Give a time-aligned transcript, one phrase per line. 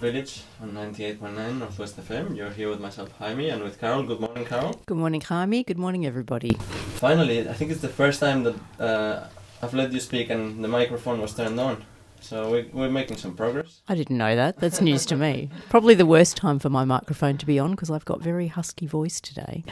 [0.00, 2.36] Village on 98.9 Northwest FM.
[2.36, 4.02] You're here with myself, Jaime, and with Carol.
[4.02, 4.80] Good morning, Carol.
[4.86, 5.62] Good morning, Jaime.
[5.62, 6.54] Good morning, everybody.
[6.96, 9.26] Finally, I think it's the first time that uh,
[9.62, 11.84] I've let you speak and the microphone was turned on.
[12.20, 13.80] So we, we're making some progress.
[13.88, 14.58] I didn't know that.
[14.60, 15.50] That's news to me.
[15.70, 18.86] Probably the worst time for my microphone to be on because I've got very husky
[18.86, 19.64] voice today.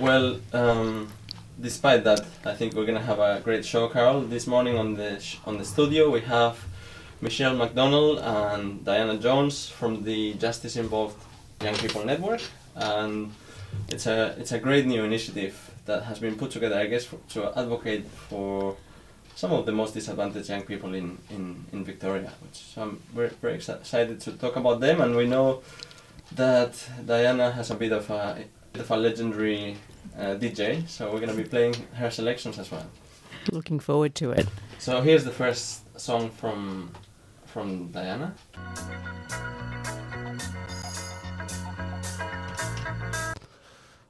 [0.00, 1.08] Well, um,
[1.60, 4.22] despite that, I think we're gonna have a great show, Carol.
[4.22, 6.64] This morning on the sh- on the studio we have
[7.20, 11.16] Michelle McDonald and Diana Jones from the Justice Involved
[11.62, 12.40] Young People Network,
[12.76, 13.32] and
[13.88, 17.18] it's a it's a great new initiative that has been put together, I guess, for,
[17.30, 18.76] to advocate for
[19.34, 23.54] some of the most disadvantaged young people in, in, in Victoria, which I'm very, very
[23.54, 25.00] excited to talk about them.
[25.00, 25.62] And we know
[26.32, 26.72] that
[27.06, 29.76] Diana has a bit of a, bit of a legendary
[30.16, 32.86] uh, DJ, so we're going to be playing her selections as well.
[33.50, 34.46] Looking forward to it.
[34.78, 36.92] So here's the first song from
[37.52, 38.34] from Diana.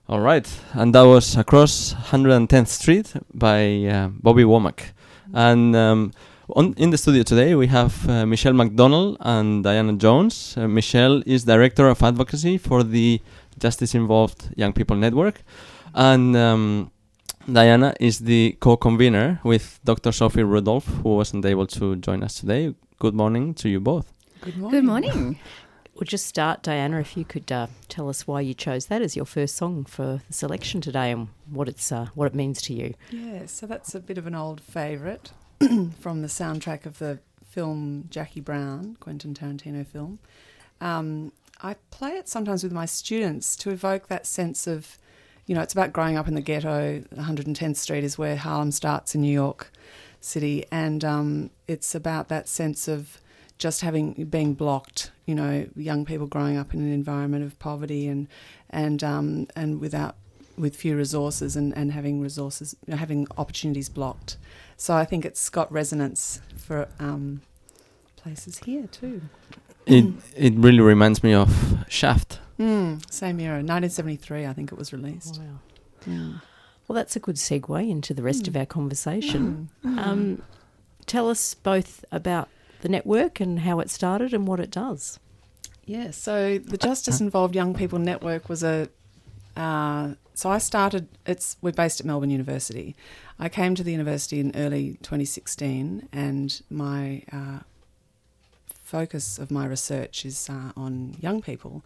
[0.09, 4.93] All right, and that was across 110th Street by uh, Bobby Womack.
[5.35, 6.13] And um,
[6.49, 10.57] on, in the studio today, we have uh, Michelle McDonald and Diana Jones.
[10.57, 13.21] Uh, Michelle is Director of Advocacy for the
[13.59, 15.43] Justice Involved Young People Network.
[15.95, 16.91] And um,
[17.51, 20.13] Diana is the co convenor with Dr.
[20.13, 22.75] Sophie Rudolph, who wasn't able to join us today.
[23.01, 24.13] Good morning to you both.
[24.41, 24.81] Good morning.
[24.81, 25.39] Good morning.
[25.95, 29.15] We'll just start, Diana, if you could uh, tell us why you chose that as
[29.15, 32.75] your first song for the selection today and what it's uh, what it means to
[32.75, 32.95] you.
[33.13, 38.07] Yeah, so that's a bit of an old favourite from the soundtrack of the film
[38.11, 40.19] Jackie Brown, Quentin Tarantino film.
[40.81, 41.31] Um,
[41.63, 44.99] I play it sometimes with my students to evoke that sense of,
[45.47, 47.05] you know, it's about growing up in the ghetto.
[47.15, 49.71] 110th Street is where Harlem starts in New York
[50.21, 53.21] City, and um, it's about that sense of
[53.59, 58.07] just having being blocked, you know, young people growing up in an environment of poverty
[58.09, 58.29] and
[58.71, 60.17] and um, and without
[60.57, 64.37] with few resources and, and having resources having opportunities blocked.
[64.77, 67.43] So I think it's got resonance for um,
[68.17, 69.23] places here too.
[69.87, 70.05] It
[70.37, 72.41] it really reminds me of Shaft.
[72.59, 75.41] Mm, same era, 1973, I think it was released.
[75.41, 75.61] Wow.
[76.07, 76.43] Mm.
[76.89, 78.49] Well, that's a good segue into the rest Mm.
[78.49, 79.69] of our conversation.
[79.85, 79.99] Mm.
[79.99, 80.43] Um,
[81.07, 82.49] tell us both about
[82.81, 85.19] the network and how it started and what it does.
[85.85, 88.89] Yeah, so the Justice Involved Young People Network was a.
[89.57, 91.09] Uh, so I started.
[91.27, 92.95] It's we're based at Melbourne University.
[93.39, 97.61] I came to the university in early 2016, and my uh,
[98.83, 101.83] focus of my research is uh, on young people.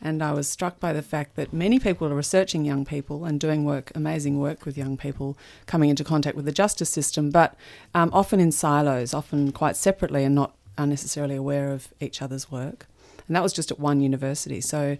[0.00, 3.40] And I was struck by the fact that many people are researching young people and
[3.40, 7.54] doing work, amazing work with young people, coming into contact with the justice system, but
[7.94, 12.86] um, often in silos, often quite separately, and not unnecessarily aware of each other's work.
[13.26, 14.60] And that was just at one university.
[14.60, 14.98] So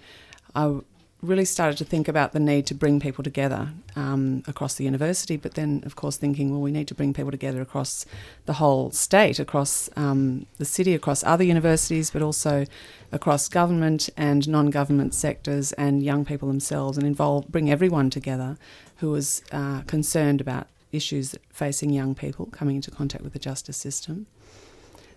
[0.54, 0.80] I
[1.24, 5.36] really started to think about the need to bring people together um, across the university,
[5.36, 8.06] but then, of course, thinking, well, we need to bring people together across
[8.46, 12.66] the whole state, across um, the city, across other universities, but also
[13.10, 18.56] across government and non-government sectors and young people themselves, and involve bring everyone together
[18.98, 23.76] who was uh, concerned about issues facing young people coming into contact with the justice
[23.76, 24.26] system.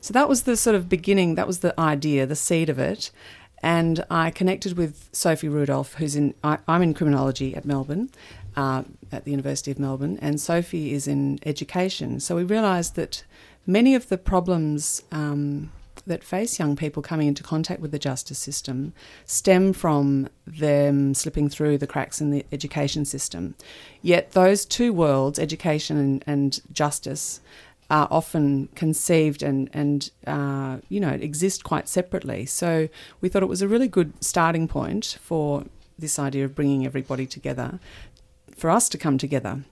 [0.01, 1.35] So that was the sort of beginning.
[1.35, 3.11] That was the idea, the seed of it.
[3.63, 6.33] And I connected with Sophie Rudolph, who's in.
[6.43, 8.09] I, I'm in criminology at Melbourne,
[8.55, 12.19] uh, at the University of Melbourne, and Sophie is in education.
[12.19, 13.23] So we realised that
[13.65, 15.71] many of the problems um,
[16.07, 18.93] that face young people coming into contact with the justice system
[19.25, 23.55] stem from them slipping through the cracks in the education system.
[24.01, 27.41] Yet those two worlds, education and, and justice,
[27.89, 32.45] are often conceived and and uh, you know exist quite separately.
[32.45, 32.89] So
[33.21, 35.63] we thought it was a really good starting point for
[35.97, 37.79] this idea of bringing everybody together,
[38.55, 39.63] for us to come together.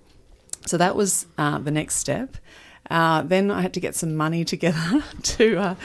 [0.65, 2.37] So that was uh, the next step.
[2.89, 5.75] Uh, then I had to get some money together to uh,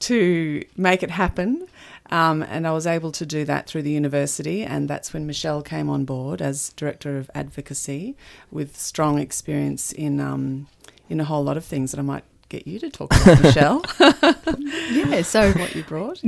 [0.00, 1.66] to make it happen.
[2.10, 5.62] Um, and I was able to do that through the university, and that's when Michelle
[5.62, 8.14] came on board as director of advocacy,
[8.50, 10.66] with strong experience in um,
[11.08, 13.84] in a whole lot of things that I might get you to talk about, Michelle.
[14.90, 16.20] Yeah, so what you brought?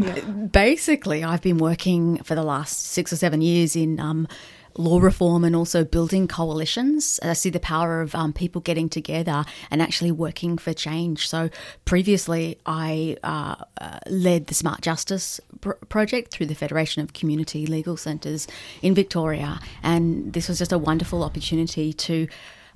[0.51, 4.27] basically, I've been working for the last six or seven years in um,
[4.79, 7.21] law reform and also building coalitions.
[7.23, 11.29] I see the power of um, people getting together and actually working for change.
[11.29, 11.51] So
[11.85, 17.67] previously, I uh, uh, led the Smart Justice pr- project through the Federation of Community
[17.67, 18.47] Legal Centres
[18.83, 22.27] in Victoria, and this was just a wonderful opportunity to.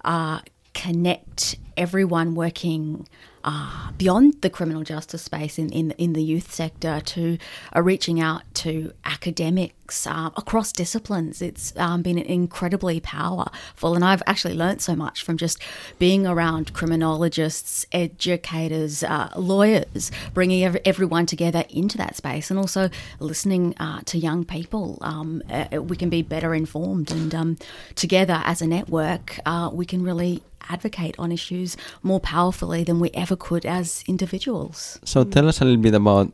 [0.05, 0.41] Uh,
[0.75, 3.08] connect everyone working
[3.43, 7.38] uh, beyond the criminal justice space in, in, in the youth sector to
[7.75, 8.93] uh, reaching out to
[10.06, 11.42] uh, across disciplines.
[11.42, 15.62] It's um, been incredibly powerful, and I've actually learnt so much from just
[15.98, 22.90] being around criminologists, educators, uh, lawyers, bringing every, everyone together into that space, and also
[23.19, 24.98] listening uh, to young people.
[25.00, 27.56] Um, uh, we can be better informed, and um,
[27.94, 29.38] together as a network,
[29.72, 34.98] we can really advocate on issues more powerfully than we ever could as individuals.
[35.04, 36.32] So tell us a little bit about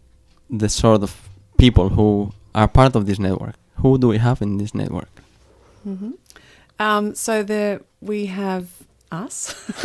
[0.51, 3.55] the sort of people who are part of this network.
[3.77, 5.11] Who do we have in this network?
[5.87, 6.13] Mm-hmm.
[6.79, 8.69] Um, so there we have
[9.13, 9.55] us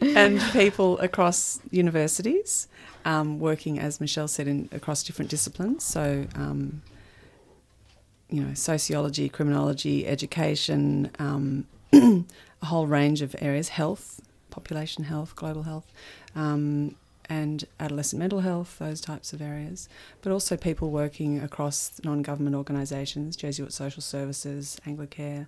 [0.00, 2.68] and people across universities
[3.04, 5.84] um, working, as Michelle said, in across different disciplines.
[5.84, 6.80] So um,
[8.30, 12.24] you know, sociology, criminology, education, um, a
[12.62, 14.20] whole range of areas, health,
[14.50, 15.92] population health, global health,
[16.34, 16.96] um,
[17.28, 19.88] and adolescent mental health, those types of areas,
[20.22, 25.46] but also people working across non-government organisations, Jesuit Social Services, Anglicare,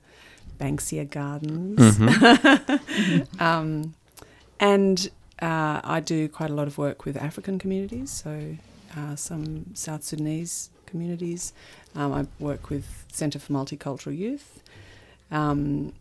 [0.59, 3.43] Banksia Gardens, mm-hmm.
[3.43, 3.95] um,
[4.59, 8.57] and uh, I do quite a lot of work with African communities, so
[8.97, 11.53] uh, some South Sudanese communities.
[11.95, 14.63] Um, I work with Centre for Multicultural Youth.
[15.31, 15.93] Um,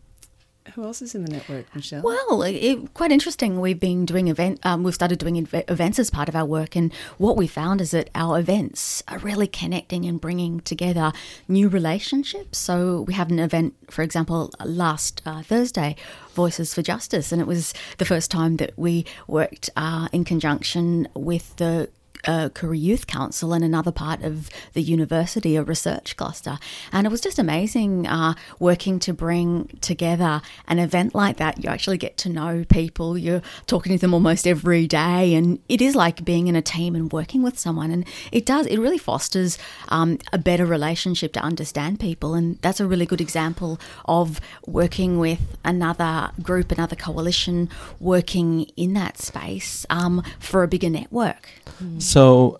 [0.74, 2.02] who else is in the network, Michelle?
[2.02, 3.60] Well, it, quite interesting.
[3.60, 4.60] We've been doing event.
[4.64, 7.80] Um, we've started doing ev- events as part of our work, and what we found
[7.80, 11.12] is that our events are really connecting and bringing together
[11.48, 12.58] new relationships.
[12.58, 15.96] So we had an event, for example, last uh, Thursday,
[16.34, 21.08] Voices for Justice, and it was the first time that we worked uh, in conjunction
[21.14, 21.88] with the
[22.26, 26.58] a Koori Youth Council and another part of the university, a research cluster.
[26.92, 31.62] And it was just amazing uh, working to bring together an event like that.
[31.62, 35.80] You actually get to know people, you're talking to them almost every day, and it
[35.80, 37.90] is like being in a team and working with someone.
[37.90, 39.58] And it does, it really fosters
[39.88, 42.34] um, a better relationship to understand people.
[42.34, 47.68] And that's a really good example of working with another group, another coalition,
[48.00, 51.48] working in that space um, for a bigger network.
[51.82, 52.02] Mm.
[52.02, 52.15] So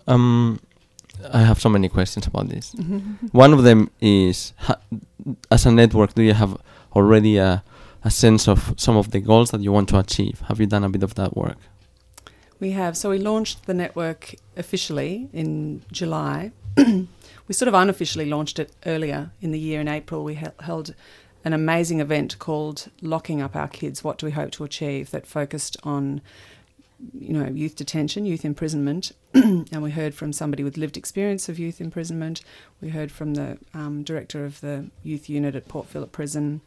[0.07, 0.59] um,
[1.33, 2.73] I have so many questions about this.
[3.31, 4.53] One of them is,
[5.51, 6.57] as a network, do you have
[6.95, 7.63] already a,
[8.03, 10.41] a sense of some of the goals that you want to achieve?
[10.47, 11.57] Have you done a bit of that work?
[12.59, 12.97] We have.
[12.97, 16.51] So we launched the network officially in July.
[16.77, 20.23] we sort of unofficially launched it earlier in the year in April.
[20.23, 20.95] We held
[21.45, 25.27] an amazing event called Locking Up Our Kids What Do We Hope to Achieve that
[25.27, 26.21] focused on
[27.13, 31.59] you know, youth detention, youth imprisonment, and we heard from somebody with lived experience of
[31.59, 32.41] youth imprisonment.
[32.81, 36.61] We heard from the um, director of the youth unit at Port Phillip Prison,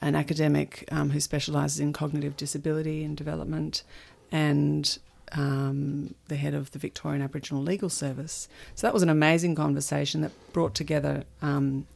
[0.00, 3.84] an academic um, who specialises in cognitive disability and development,
[4.32, 4.98] and
[5.32, 8.48] um, the head of the Victorian Aboriginal Legal Service.
[8.74, 11.86] So that was an amazing conversation that brought together um,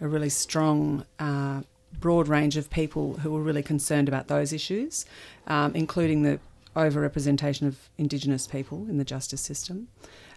[0.00, 1.04] a really strong.
[1.18, 1.62] Uh,
[2.00, 5.06] broad range of people who were really concerned about those issues,
[5.46, 6.38] um, including the
[6.78, 9.88] overrepresentation of Indigenous people in the justice system.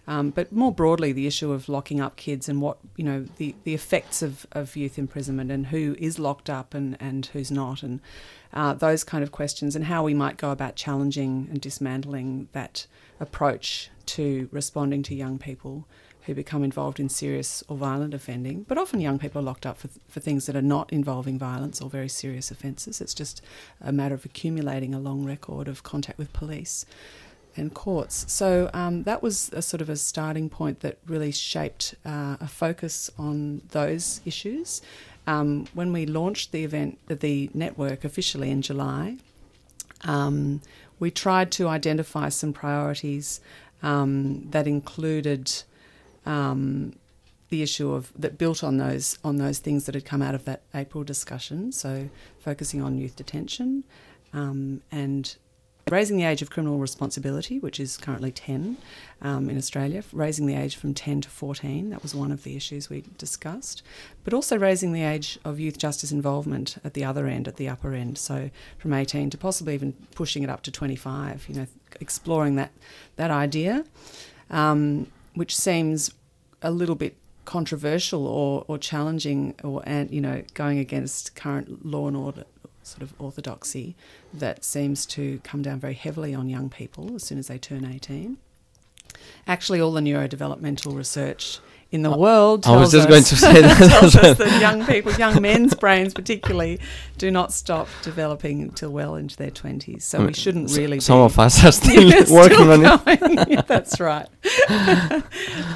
[0.06, 3.54] Um, but more broadly, the issue of locking up kids and what, you know, the,
[3.62, 7.84] the effects of, of youth imprisonment and who is locked up and, and who's not,
[7.84, 8.00] and
[8.52, 12.86] uh, those kind of questions, and how we might go about challenging and dismantling that
[13.20, 15.86] approach to responding to young people
[16.26, 18.64] who become involved in serious or violent offending.
[18.68, 21.80] But often young people are locked up for, for things that are not involving violence
[21.80, 23.00] or very serious offences.
[23.00, 23.42] It's just
[23.80, 26.86] a matter of accumulating a long record of contact with police
[27.56, 28.24] and courts.
[28.28, 32.48] So um, that was a sort of a starting point that really shaped uh, a
[32.48, 34.80] focus on those issues.
[35.26, 39.18] Um, when we launched the event, the network officially in July,
[40.04, 40.60] um,
[40.98, 43.40] we tried to identify some priorities
[43.82, 45.62] um, that included
[46.26, 46.94] um,
[47.48, 50.44] the issue of that built on those on those things that had come out of
[50.46, 51.72] that April discussion.
[51.72, 53.84] So focusing on youth detention
[54.32, 55.36] um, and
[55.90, 58.76] raising the age of criminal responsibility, which is currently 10
[59.20, 61.90] um, in Australia, raising the age from 10 to 14.
[61.90, 63.82] That was one of the issues we discussed.
[64.24, 67.68] But also raising the age of youth justice involvement at the other end, at the
[67.68, 68.16] upper end.
[68.16, 71.66] So from 18 to possibly even pushing it up to 25, you know,
[72.00, 72.70] exploring that,
[73.16, 73.84] that idea.
[74.50, 76.12] Um, which seems
[76.60, 82.06] a little bit controversial or, or challenging or and you know going against current law
[82.06, 82.44] and order
[82.84, 83.96] sort of orthodoxy
[84.32, 87.84] that seems to come down very heavily on young people as soon as they turn
[87.84, 88.36] 18
[89.46, 91.58] actually all the neurodevelopmental research
[91.92, 92.66] in the world.
[92.66, 96.14] I was just going to say that tells us that young people, young men's brains
[96.14, 96.80] particularly,
[97.18, 100.04] do not stop developing until well into their twenties.
[100.04, 101.00] So I we shouldn't s- really.
[101.00, 103.48] Some of us are still working still on it.
[103.50, 104.26] Yeah, that's right.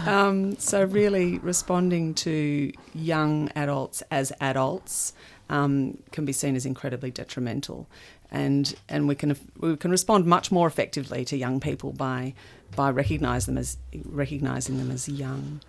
[0.06, 5.12] um, so really, responding to young adults as adults
[5.50, 7.86] um, can be seen as incredibly detrimental,
[8.30, 12.32] and and we can we can respond much more effectively to young people by
[12.74, 15.60] by recognise them as recognising them as young.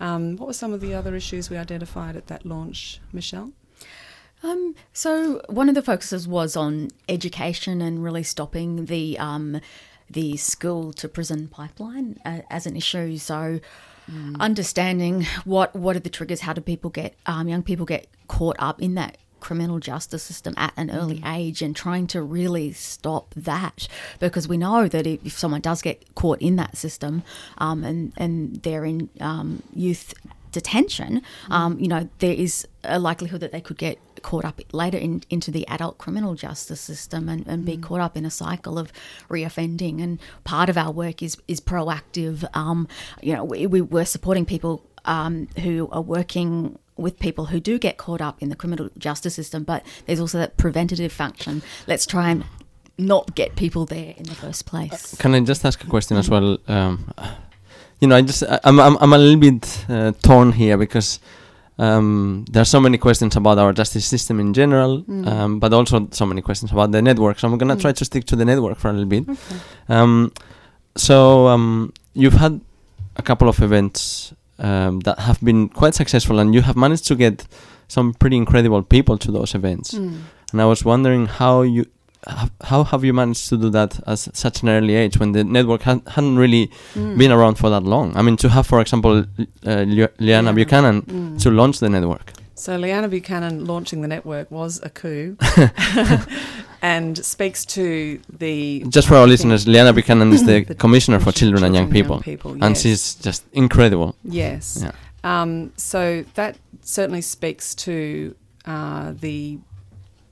[0.00, 3.52] Um, what were some of the other issues we identified at that launch, Michelle?
[4.42, 9.60] Um, so one of the focuses was on education and really stopping the um,
[10.10, 13.16] the school to prison pipeline uh, as an issue.
[13.16, 13.60] So
[14.38, 18.56] understanding what what are the triggers, how do people get um, young people get caught
[18.58, 23.32] up in that criminal justice system at an early age and trying to really stop
[23.36, 23.86] that
[24.18, 27.22] because we know that if, someone does get caught in that system
[27.58, 30.14] um, and and they're in um, youth
[30.50, 34.98] detention, um, you know, there is a likelihood that they could get caught up later
[34.98, 38.80] in, into the adult criminal justice system and, and be caught up in a cycle
[38.80, 38.92] of
[39.28, 40.02] reoffending.
[40.02, 42.44] And part of our work is is proactive.
[42.56, 42.88] Um,
[43.22, 47.78] you know, we, we we're supporting people um, who are working with people who do
[47.78, 51.62] get caught up in the criminal justice system, but there's also that preventative function.
[51.86, 52.44] Let's try and
[52.98, 55.14] not get people there in the first place.
[55.18, 56.56] Can I just ask a question as well?
[56.66, 57.12] Um,
[58.00, 61.20] you know, I just I- I'm I'm, I'm a little bit uh, torn here because
[61.78, 66.08] um, there are so many questions about our justice system in general, um, but also
[66.12, 67.38] so many questions about the network.
[67.38, 69.38] So I'm gonna try to stick to the network for a little bit.
[69.90, 70.32] Um,
[70.96, 72.60] so um, you've had
[73.16, 77.14] a couple of events um, that have been quite successful, and you have managed to
[77.14, 77.46] get
[77.88, 79.92] some pretty incredible people to those events.
[79.94, 81.84] And I was wondering how you
[82.64, 85.82] how have you managed to do that at such an early age when the network
[85.82, 87.16] had, hadn't really Mm.
[87.18, 88.16] been around for that long?
[88.16, 89.24] I mean, to have, for example,
[89.64, 90.54] uh, Lea- Liana Yeah.
[90.54, 91.38] Buchanan Mm.
[91.42, 92.32] to launch the network.
[92.56, 95.36] So Liana Buchanan launching the network was a coup,
[96.86, 101.32] and speaks to the Just for our listeners, Liana Buchanan is the, The commissioner for
[101.32, 104.14] ch- children and young children people, and and she's just incredible.
[104.24, 104.64] yes.
[104.82, 104.92] Yeah.
[105.24, 106.52] Um, so that
[106.82, 109.58] certainly speaks to uh, the,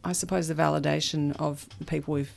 [0.05, 2.37] I suppose, the validation of the people we've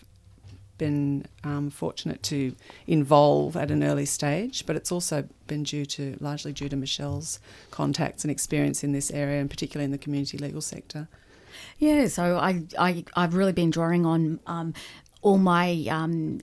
[0.80, 2.40] been um, fortunate to
[2.88, 7.40] involve at an early stage, but it's also been due to largely due to Michelle's
[7.72, 11.08] contacts and experience in this area, and particularly in the community legal sector.
[11.78, 14.74] Yeah, so I, I I've really been drawing on um,
[15.22, 16.42] all my um,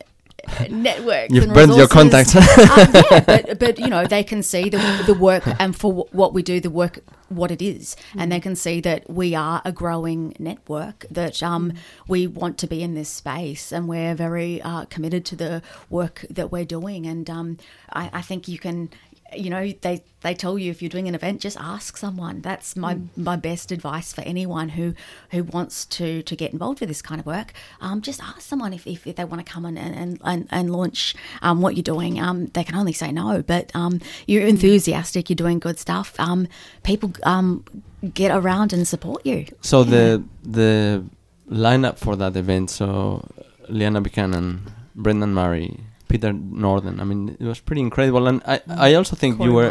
[0.70, 1.32] networks.
[1.32, 1.88] You've and burned your resources.
[1.88, 2.36] contacts.
[2.36, 6.14] um, yeah, but but you know they can see the the work and for wh-
[6.14, 9.60] what we do, the work what it is, and they can see that we are
[9.64, 11.06] a growing network.
[11.10, 11.72] That um
[12.06, 16.24] we want to be in this space, and we're very uh, committed to the work
[16.30, 17.06] that we're doing.
[17.06, 17.58] And um
[17.92, 18.90] I, I think you can.
[19.36, 22.40] You know, they, they tell you if you're doing an event, just ask someone.
[22.40, 24.94] That's my, my best advice for anyone who,
[25.30, 27.52] who wants to, to get involved with this kind of work.
[27.80, 31.14] Um, just ask someone if, if, they want to come and, and, and, and launch
[31.42, 32.20] um, what you're doing.
[32.20, 36.14] Um, they can only say no, but um, you're enthusiastic, you're doing good stuff.
[36.20, 36.46] Um,
[36.82, 37.64] people um,
[38.12, 39.46] get around and support you.
[39.62, 41.04] So the the
[41.50, 43.26] lineup for that event, so
[43.68, 45.80] Liana Buchanan, Brendan Murray,
[46.14, 46.32] Peter
[46.66, 46.94] Norden.
[47.02, 48.56] I mean, it was pretty incredible, and I
[48.88, 49.70] I also think Corey you were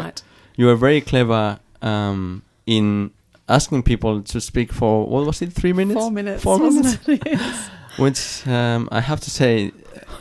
[0.58, 1.42] you were very clever
[1.92, 3.10] um, in
[3.48, 5.98] asking people to speak for what was it, three minutes?
[6.00, 6.42] Four minutes.
[6.42, 6.58] Four?
[7.32, 7.56] Yes.
[8.04, 8.22] Which
[8.58, 9.52] um, I have to say,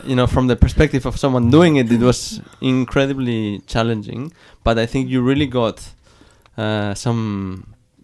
[0.09, 2.19] you know, from the perspective of someone doing it, it was
[2.61, 3.41] incredibly
[3.73, 4.21] challenging.
[4.65, 5.77] But I think you really got
[6.63, 7.17] uh, some,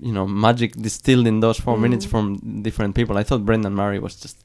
[0.07, 2.09] you know, magic distilled in those four minutes Mm.
[2.11, 2.23] from
[2.67, 3.15] different people.
[3.21, 4.37] I thought Brendan Murray was just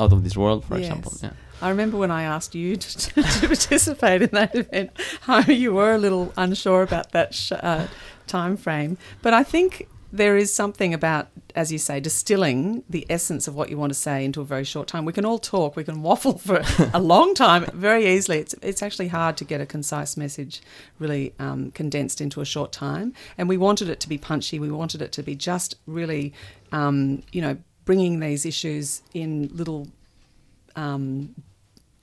[0.00, 1.12] out of this world, for example.
[1.14, 1.22] Yes.
[1.26, 1.34] Yeah.
[1.62, 4.90] I remember when I asked you to, to participate in that event,
[5.22, 7.86] how you were a little unsure about that sh- uh,
[8.26, 8.96] time frame.
[9.22, 13.70] But I think there is something about, as you say, distilling the essence of what
[13.70, 15.04] you want to say into a very short time.
[15.04, 16.62] We can all talk, we can waffle for
[16.92, 18.38] a long time very easily.
[18.38, 20.62] It's, it's actually hard to get a concise message
[20.98, 23.14] really um, condensed into a short time.
[23.38, 26.32] And we wanted it to be punchy, we wanted it to be just really,
[26.72, 29.88] um, you know, bringing these issues in little
[30.74, 31.34] um,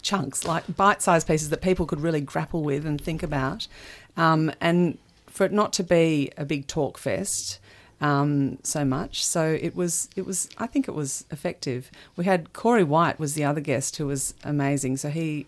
[0.08, 3.68] chunks, like bite-sized pieces that people could really grapple with and think about,
[4.16, 4.98] um, and
[5.28, 7.60] for it not to be a big talk fest
[8.00, 9.26] um, so much.
[9.26, 10.50] So it was, it was.
[10.58, 11.92] I think it was effective.
[12.16, 14.98] We had Corey White was the other guest who was amazing.
[14.98, 15.48] So he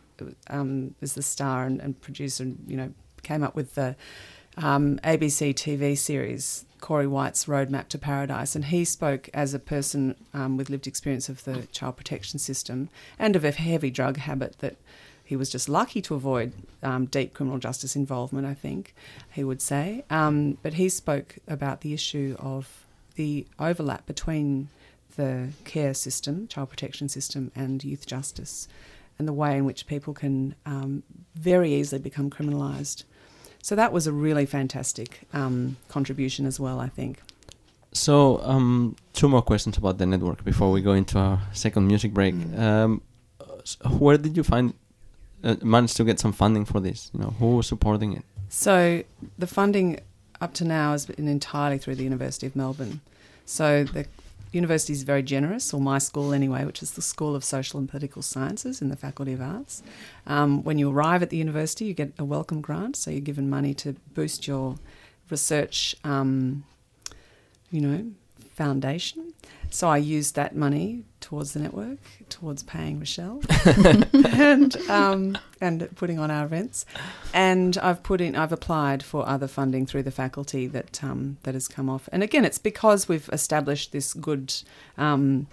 [0.49, 2.91] um, was the star and, and producer, and you know,
[3.23, 3.95] came up with the
[4.57, 10.15] um, ABC TV series Corey White's Roadmap to Paradise, and he spoke as a person
[10.33, 14.57] um, with lived experience of the child protection system and of a heavy drug habit
[14.59, 14.75] that
[15.23, 18.95] he was just lucky to avoid um, deep criminal justice involvement, I think
[19.31, 20.03] he would say.
[20.09, 24.69] Um, but he spoke about the issue of the overlap between
[25.17, 28.67] the care system, child protection system, and youth justice,
[29.19, 31.03] and the way in which people can um,
[31.35, 33.03] very easily become criminalised.
[33.61, 37.19] So that was a really fantastic um, contribution as well, I think.
[37.91, 42.13] So, um, two more questions about the network before we go into our second music
[42.13, 42.35] break.
[42.35, 42.59] Mm.
[42.59, 43.01] Um,
[43.61, 44.73] s- where did you find
[45.43, 47.09] uh, manage to get some funding for this?
[47.13, 48.23] You know, who was supporting it?
[48.49, 49.03] So
[49.37, 49.99] the funding
[50.39, 53.01] up to now has been entirely through the University of Melbourne.
[53.45, 54.05] So the
[54.51, 57.87] university is very generous, or my school anyway, which is the School of Social and
[57.87, 59.83] Political Sciences in the Faculty of Arts.
[60.25, 63.49] Um, when you arrive at the university, you get a welcome grant, so you're given
[63.49, 64.75] money to boost your
[65.29, 66.63] research, um,
[67.71, 68.11] you know,
[68.53, 69.33] foundation.
[69.69, 71.99] So I used that money towards the network,
[72.29, 73.41] towards paying Michelle,
[74.25, 76.85] and um, and putting on our events.
[77.33, 81.53] And I've put in, I've applied for other funding through the faculty that um, that
[81.53, 82.09] has come off.
[82.11, 84.53] And again, it's because we've established this good.
[84.97, 85.47] Um,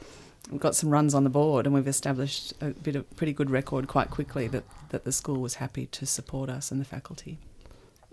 [0.50, 3.50] we've got some runs on the board, and we've established a bit of pretty good
[3.50, 7.38] record quite quickly that that the school was happy to support us and the faculty.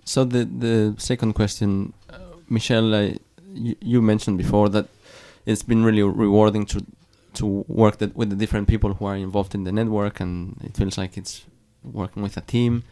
[0.05, 2.17] So the the second question, uh,
[2.49, 3.13] Michelle, uh,
[3.53, 4.87] you, you mentioned before that
[5.45, 6.85] it's been really rewarding to
[7.35, 10.77] to work that with the different people who are involved in the network, and it
[10.77, 11.45] feels like it's
[11.83, 12.83] working with a team.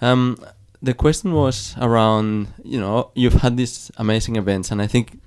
[0.00, 0.36] Um,
[0.82, 5.20] the question was around, you know, you've had these amazing events, and I think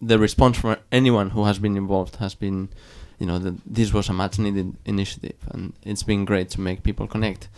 [0.00, 2.68] the response from anyone who has been involved has been,
[3.18, 6.82] you know, that this was a much needed initiative, and it's been great to make
[6.82, 7.48] people connect.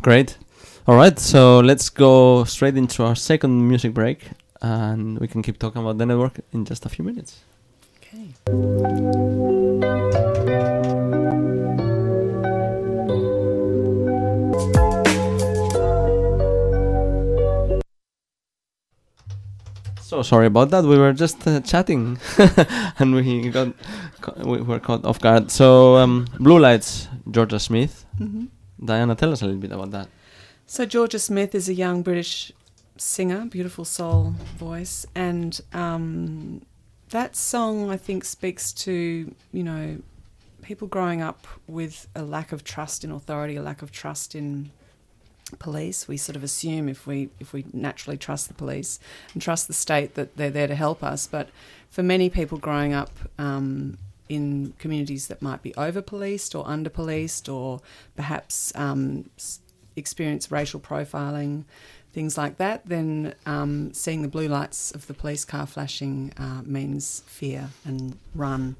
[0.00, 0.36] Great.
[0.86, 5.60] All right, so let's go straight into our second music break, and we can keep
[5.60, 7.38] talking about the network in just a few minutes.
[7.98, 8.34] Okay.
[20.12, 20.84] So sorry about that.
[20.84, 22.18] We were just uh, chatting,
[22.98, 23.68] and we got
[24.44, 25.50] we were caught off guard.
[25.50, 28.04] So um, Blue Lights, Jorja Smith.
[28.18, 28.44] hmm
[28.84, 30.08] Diana, tell us a little bit about that.
[30.66, 32.52] So Jorja Smith is a young British
[32.98, 36.60] singer, beautiful soul voice, and um,
[37.08, 39.96] that song I think speaks to you know
[40.60, 44.72] people growing up with a lack of trust in authority, a lack of trust in
[45.56, 46.08] police.
[46.08, 48.98] We sort of assume if we if we naturally trust the police
[49.32, 51.48] and trust the state that they're there to help us, but
[51.90, 53.10] for many people growing up.
[53.38, 57.82] Um, in communities that might be over policed or under policed, or
[58.16, 59.28] perhaps um,
[59.94, 61.64] experience racial profiling,
[62.12, 66.62] things like that, then um, seeing the blue lights of the police car flashing uh,
[66.64, 68.76] means fear and run.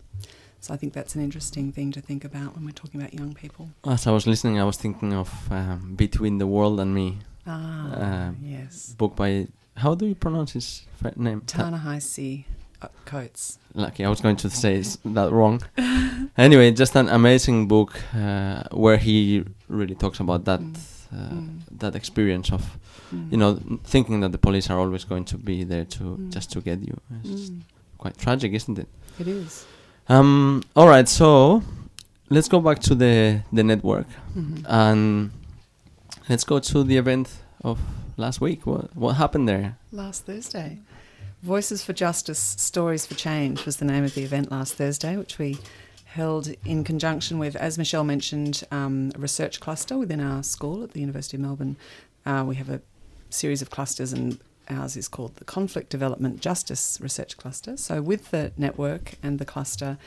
[0.63, 3.35] So I think that's an interesting thing to think about when we're talking about young
[3.35, 3.71] people.
[3.85, 8.29] As I was listening, I was thinking of um, Between the World and Me, Ah,
[8.29, 8.95] Um, yes.
[8.97, 11.41] book by how do you pronounce his name?
[11.47, 12.45] Ta- Ta-Nehisi
[12.81, 13.59] uh, Coates.
[13.75, 15.63] Lucky, I was going to say that wrong.
[16.39, 20.77] anyway, just an amazing book uh, where he really talks about that Mm.
[21.13, 21.59] uh, Mm.
[21.81, 22.63] that experience of
[23.13, 23.33] Mm.
[23.33, 26.31] you know thinking that the police are always going to be there to Mm.
[26.35, 26.97] just to get you.
[27.25, 27.63] It's Mm.
[27.99, 28.87] quite tragic, isn't it?
[29.19, 29.67] It is.
[30.09, 30.63] Um.
[30.75, 31.63] All right, so
[32.31, 34.65] let's go back to the the network Mhm.
[34.69, 35.31] and
[36.29, 37.29] let's go to the event
[37.63, 37.79] of
[38.17, 38.67] last week.
[38.67, 39.77] What what happened there?
[39.93, 40.79] Last Thursday.
[41.43, 45.39] Voices for Justice, Stories for Change was the name of the event last Thursday, which
[45.39, 45.59] we
[46.05, 50.93] held in conjunction with, as Michelle mentioned, um, a research cluster within our school at
[50.93, 51.77] the University of Melbourne.
[52.25, 52.81] Uh, we have a
[53.31, 57.77] series of clusters, and ours is called the Conflict Development Justice Research Cluster.
[57.77, 59.99] So, with the network and the cluster,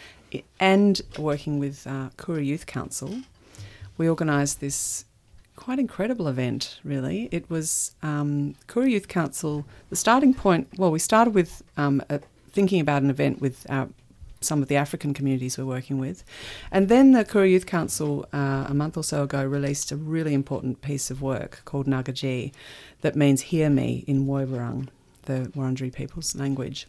[0.59, 3.21] and working with uh, Youth Council,
[3.97, 5.05] we organised this
[5.55, 7.29] quite incredible event, really.
[7.31, 12.19] It was um, Youth Council, the starting point, well, we started with um, a,
[12.51, 13.89] thinking about an event with our,
[14.41, 16.23] some of the African communities we're working with.
[16.71, 20.33] And then the Koori Youth Council, uh, a month or so ago, released a really
[20.33, 22.51] important piece of work called Ngaga-dji
[23.01, 24.89] that means hear me in Woiwurrung,
[25.23, 26.87] the Wurundjeri people's language.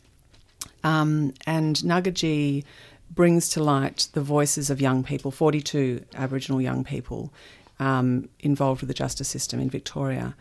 [0.84, 2.64] Um, and Ngaga-dji
[3.10, 7.32] brings to light the voices of young people, 42 Aboriginal young people
[7.78, 10.34] um, involved with the justice system in Victoria.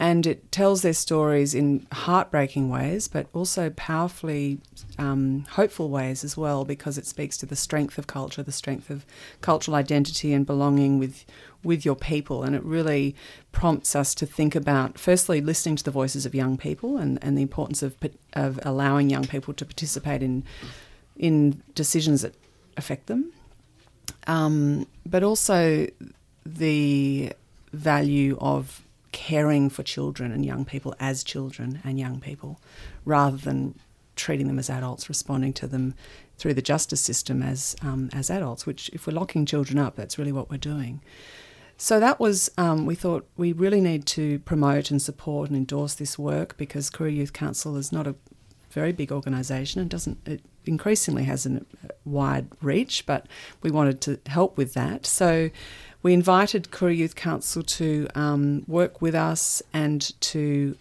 [0.00, 4.58] And it tells their stories in heartbreaking ways, but also powerfully
[4.98, 8.88] um, hopeful ways as well, because it speaks to the strength of culture, the strength
[8.88, 9.04] of
[9.42, 11.26] cultural identity and belonging with
[11.62, 12.42] with your people.
[12.42, 13.14] And it really
[13.52, 17.36] prompts us to think about, firstly, listening to the voices of young people and, and
[17.36, 17.94] the importance of
[18.32, 20.44] of allowing young people to participate in
[21.16, 22.34] in decisions that
[22.78, 23.32] affect them,
[24.26, 25.86] um, but also
[26.46, 27.32] the
[27.74, 32.60] value of caring for children and young people as children and young people
[33.04, 33.78] rather than
[34.16, 35.94] treating them as adults, responding to them
[36.36, 40.18] through the justice system as, um, as adults, which, if we're locking children up, that's
[40.18, 41.00] really what we're doing.
[41.76, 45.94] So that was, um, we thought we really need to promote and support and endorse
[45.94, 48.14] this work because Koori Youth Council is not a
[48.70, 51.62] very big organisation and doesn't, it increasingly has a
[52.04, 53.26] wide reach, but
[53.62, 55.06] we wanted to help with that.
[55.06, 55.50] So
[56.02, 60.76] we invited Koori Youth Council to um, work with us and to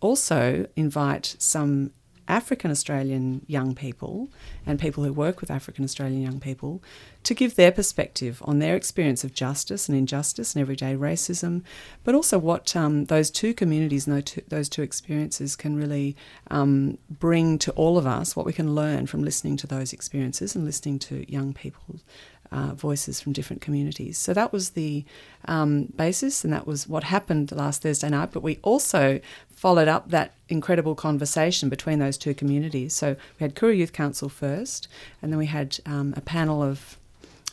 [0.00, 1.92] also invite some
[2.28, 4.28] African Australian young people
[4.64, 6.82] and people who work with African Australian young people
[7.24, 11.62] to give their perspective on their experience of justice and injustice and everyday racism,
[12.04, 16.16] but also what um, those two communities and those two, experiences can really
[16.50, 20.54] um, bring to all of us, what we can learn from listening to those experiences
[20.54, 21.96] and listening to young people
[22.52, 24.18] uh, voices from different communities.
[24.18, 25.04] So that was the
[25.46, 28.30] um, basis, and that was what happened last Thursday night.
[28.32, 29.20] But we also
[29.54, 32.92] followed up that incredible conversation between those two communities.
[32.92, 34.88] So we had Koori Youth Council first,
[35.20, 36.98] and then we had um, a panel of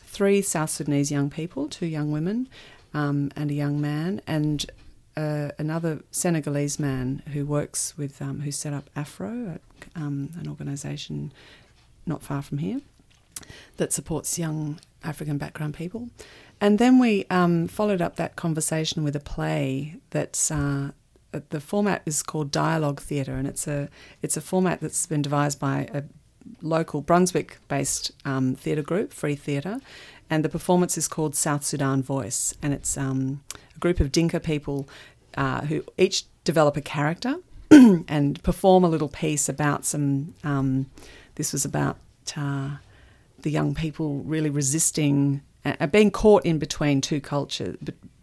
[0.04, 2.48] three South Sudanese young people, two young women,
[2.92, 4.66] um, and a young man, and
[5.16, 9.58] uh, another Senegalese man who works with, um, who set up Afro,
[9.96, 11.32] um, an organisation
[12.06, 12.80] not far from here,
[13.76, 16.08] that supports young African background people.
[16.60, 20.90] And then we um, followed up that conversation with a play that's uh,
[21.50, 23.88] the format is called dialogue theatre, and it's a
[24.22, 26.02] it's a format that's been devised by a
[26.62, 29.80] local Brunswick-based um, theatre group, Free Theatre,
[30.28, 33.42] and the performance is called South Sudan Voice, and it's um,
[33.74, 34.88] a group of Dinka people
[35.36, 37.36] uh, who each develop a character
[37.70, 40.34] and perform a little piece about some.
[40.44, 40.86] Um,
[41.36, 41.96] this was about.
[42.36, 42.76] Uh,
[43.42, 47.76] the young people really resisting, uh, being caught in between two cultures,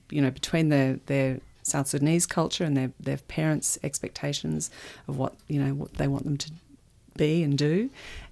[0.10, 4.70] you know, between their, their South Sudanese culture and their, their parents' expectations
[5.08, 6.52] of what, you know, what they want them to
[7.16, 7.90] be and do,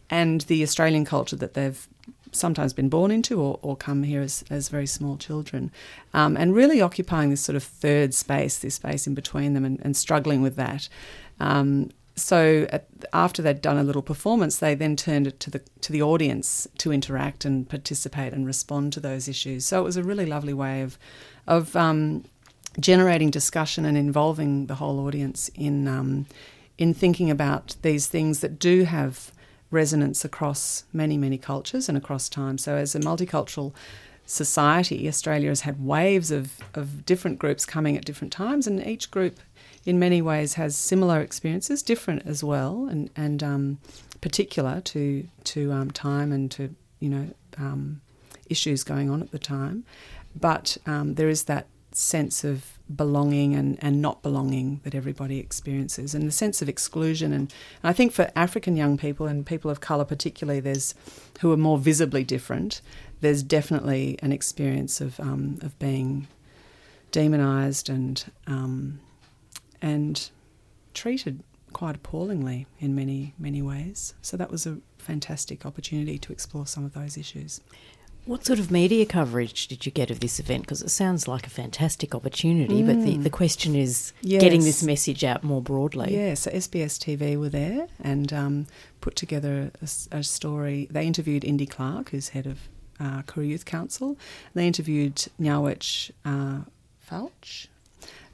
[0.09, 1.87] and the Australian culture that they've
[2.31, 5.71] sometimes been born into or, or come here as, as very small children.
[6.13, 9.79] Um, and really occupying this sort of third space, this space in between them, and,
[9.83, 10.89] and struggling with that.
[11.39, 15.62] Um, so at, after they'd done a little performance, they then turned it to the
[15.82, 19.65] to the audience to interact and participate and respond to those issues.
[19.65, 20.97] So it was a really lovely way of
[21.45, 22.23] of um,
[22.80, 26.25] generating discussion and involving the whole audience in um,
[26.78, 29.32] in thinking about these things that do have
[29.71, 32.58] resonance across many many cultures and across time.
[32.58, 33.73] So as a multicultural
[34.25, 39.12] society, Australia has had waves of, of different groups coming at different times, and each
[39.12, 39.39] group
[39.85, 43.79] in many ways has similar experiences, different as well, and and um,
[44.21, 48.01] particular to to um, time and to you know um,
[48.49, 49.85] issues going on at the time.
[50.35, 56.15] But um, there is that sense of belonging and, and not belonging that everybody experiences,
[56.15, 57.31] and the sense of exclusion.
[57.31, 60.95] And, and I think for African young people and people of colour particularly, there's
[61.41, 62.81] who are more visibly different.
[63.21, 66.27] There's definitely an experience of um, of being
[67.11, 68.99] demonised and um,
[69.85, 70.31] and
[70.95, 71.43] treated
[71.73, 74.15] quite appallingly in many, many ways.
[74.21, 77.61] So that was a fantastic opportunity to explore some of those issues.
[78.25, 80.63] What sort of media coverage did you get of this event?
[80.63, 82.87] Because it sounds like a fantastic opportunity, mm.
[82.87, 84.41] but the, the question is yes.
[84.41, 86.15] getting this message out more broadly.
[86.15, 88.67] Yeah, so SBS TV were there and um,
[89.01, 90.87] put together a, a, story.
[90.89, 92.67] They interviewed Indi Clarke, who's head of
[92.99, 94.17] uh, Koori Youth Council.
[94.55, 96.61] They interviewed Nyawech uh,
[97.07, 97.67] Falch,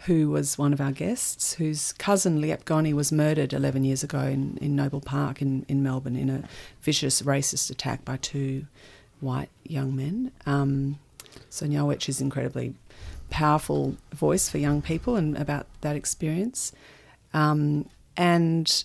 [0.06, 4.22] who was one of our guests, whose cousin Liep Gony was murdered 11 years ago
[4.22, 6.44] in, in Noble Park in, in Melbourne in a
[6.82, 8.66] vicious racist attack by two
[9.20, 10.32] white young men.
[10.48, 10.98] Um,
[11.50, 12.74] so Nyawech is incredibly
[13.30, 16.72] powerful voice for young people and about that experience.
[17.34, 17.88] Um,
[18.18, 18.84] and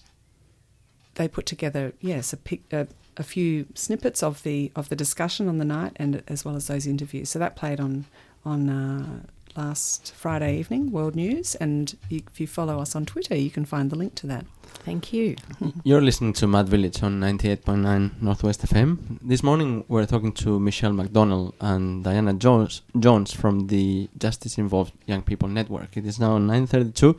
[1.14, 5.48] they put together, yes, a, pic, a, a, few snippets of the of the discussion
[5.48, 7.30] on the night, and as well as those interviews.
[7.30, 8.04] So that played on
[8.44, 9.22] on uh,
[9.56, 13.90] last Friday evening, World News, and if you follow us on Twitter, you can find
[13.90, 14.44] the link to that.
[14.84, 15.36] Thank you.
[15.84, 19.18] You're listening to Mad Village on 98.9 Northwest FM.
[19.22, 24.92] This morning we're talking to Michelle McDonald and Diana Jones, Jones from the Justice Involved
[25.06, 25.96] Young People Network.
[25.96, 27.18] It is now 9:32,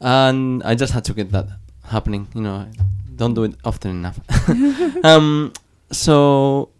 [0.00, 1.48] and I just had to get that
[1.84, 2.28] happening.
[2.34, 2.66] You know,
[3.16, 4.20] don't do it often enough.
[5.04, 5.52] um,
[5.90, 6.70] so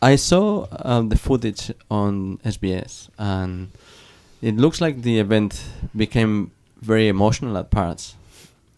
[0.00, 3.70] I saw um, the footage on SBS, and
[4.42, 5.64] it looks like the event
[5.96, 8.14] became very emotional at parts.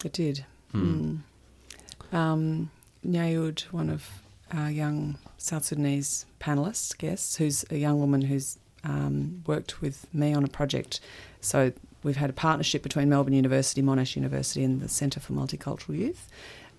[0.03, 0.45] It did.
[0.73, 1.19] Mm.
[2.11, 2.17] Mm.
[2.17, 2.71] Um,
[3.05, 4.09] Nyayud, one of
[4.53, 10.33] our young South Sudanese panelists, guests, who's a young woman who's um, worked with me
[10.33, 10.99] on a project.
[11.39, 11.71] So
[12.03, 16.27] we've had a partnership between Melbourne University, Monash University, and the Centre for Multicultural Youth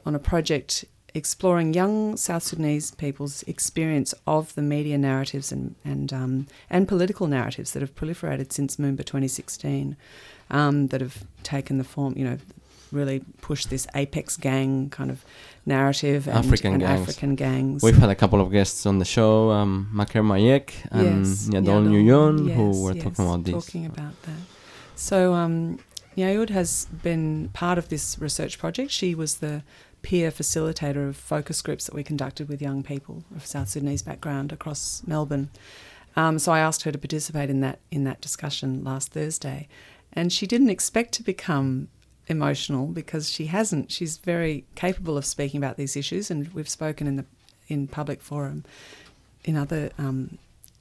[0.04, 6.12] on a project exploring young South Sudanese people's experience of the media narratives and and
[6.12, 9.96] um, and political narratives that have proliferated since Moomba 2016,
[10.50, 12.38] um, that have taken the form, you know,
[12.92, 15.24] really pushed this apex gang kind of
[15.64, 17.00] narrative and African, and gangs.
[17.00, 17.82] African gangs.
[17.82, 21.88] We've had a couple of guests on the show, um, Maker Mayek and yes, Nyadol
[21.88, 23.64] Nyuon, yes, who were yes, talking about this.
[23.64, 24.40] Talking about that.
[24.94, 25.78] So um,
[26.16, 28.90] Nyayud has been part of this research project.
[28.90, 29.62] She was the
[30.02, 34.52] peer facilitator of focus groups that we conducted with young people of South Sudanese background
[34.52, 35.48] across Melbourne.
[36.16, 39.68] Um, so I asked her to participate in that in that discussion last Thursday,
[40.12, 41.88] and she didn't expect to become
[42.26, 43.90] emotional because she hasn't.
[43.90, 47.24] She's very capable of speaking about these issues, and we've spoken in the
[47.68, 48.64] in public forum,
[49.44, 50.38] in other um,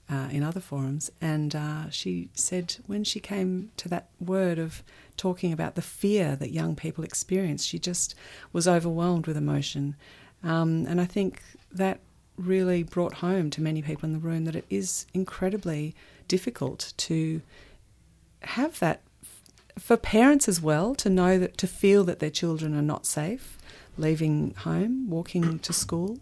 [0.09, 1.11] uh, in other forums.
[1.21, 4.83] And uh, she said when she came to that word of
[5.21, 8.15] talking about the fear that young people experience, she just
[8.51, 9.95] was overwhelmed with emotion.
[10.43, 11.99] Um, and I think that
[12.37, 15.93] really brought home to many people in the room that it is incredibly
[16.27, 17.41] difficult to
[18.41, 19.01] have that
[19.77, 23.59] for parents as well to know that to feel that their children are not safe
[23.97, 26.17] leaving home walking to school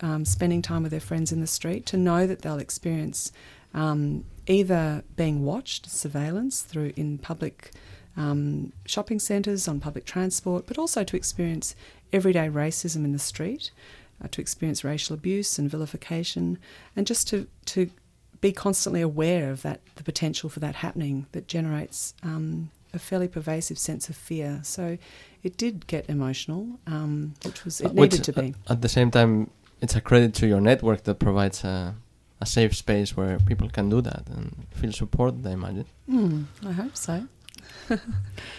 [0.00, 3.30] um, spending time with their friends in the street to know that they'll experience
[3.74, 7.72] um, either being watched surveillance through in public
[8.16, 11.74] um, shopping centres on public transport but also to experience
[12.12, 13.70] everyday racism in the street
[14.22, 16.58] uh, to experience racial abuse and vilification
[16.96, 17.90] and just to, to
[18.40, 23.28] be constantly aware of that the potential for that happening that generates um, a fairly
[23.28, 24.60] pervasive sense of fear.
[24.62, 24.98] So
[25.42, 28.54] it did get emotional, um, which was it uh, needed to be.
[28.68, 31.94] At the same time, it's a credit to your network that provides a,
[32.40, 35.46] a safe space where people can do that and feel supported.
[35.46, 35.86] I imagine.
[36.08, 37.26] Mm, I hope so.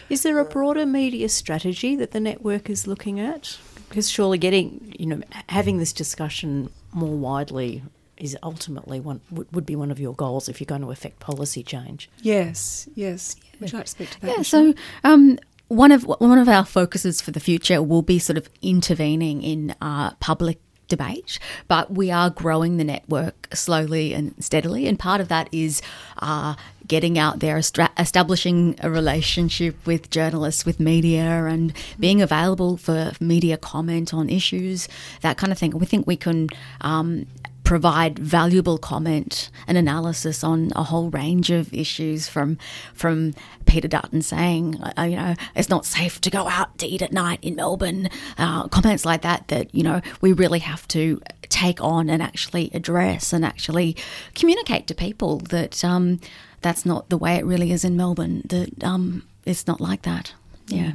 [0.09, 3.57] is there a broader media strategy that the network is looking at?
[3.87, 7.83] Because surely getting, you know, having this discussion more widely
[8.17, 11.19] is ultimately one would, would be one of your goals if you're going to affect
[11.19, 12.09] policy change.
[12.21, 13.35] Yes, yes.
[13.59, 14.37] Would you like to speak to that?
[14.37, 14.43] Yeah.
[14.43, 14.73] So.
[15.03, 19.43] Um, one of one of our focuses for the future will be sort of intervening
[19.43, 24.87] in uh, public debate, but we are growing the network slowly and steadily.
[24.87, 25.81] And part of that is
[26.17, 26.55] uh,
[26.87, 33.57] getting out there, establishing a relationship with journalists, with media, and being available for media
[33.57, 34.89] comment on issues,
[35.21, 35.71] that kind of thing.
[35.71, 36.49] We think we can
[36.81, 37.27] um,
[37.69, 42.57] provide valuable comment and analysis on a whole range of issues from
[42.95, 43.31] from
[43.67, 47.37] Peter Dutton saying, you know, it's not safe to go out to eat at night
[47.43, 52.09] in Melbourne, uh, comments like that that, you know, we really have to take on
[52.09, 53.95] and actually address and actually
[54.33, 56.19] communicate to people that um,
[56.61, 60.33] that's not the way it really is in Melbourne, that um, it's not like that.
[60.69, 60.93] Yeah.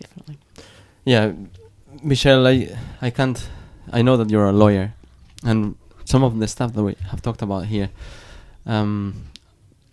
[0.00, 0.38] Definitely.
[1.04, 1.32] Yeah.
[2.02, 3.50] Michelle, I, I can't,
[3.92, 4.94] I know that you're a lawyer
[5.44, 7.90] and some of the stuff that we have talked about here,
[8.66, 9.24] um,